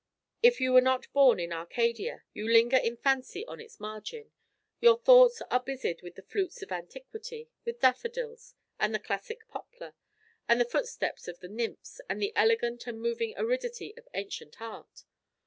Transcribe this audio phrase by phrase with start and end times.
[0.41, 4.31] If you were not born in Arcadia, you linger in fancy on its margin;
[4.79, 9.93] your thoughts are busied with the flutes of antiquity, with daffodils, and the classic poplar,
[10.49, 15.03] and the footsteps of the nymphs, and the elegant and moving aridity of ancient art.